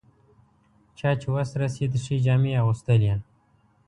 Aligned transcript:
چا 0.97 1.09
چې 1.19 1.27
وس 1.33 1.49
رسېد 1.61 1.93
ښې 2.03 2.15
جامې 2.25 2.51
یې 2.53 2.59
اغوستلې. 2.61 3.13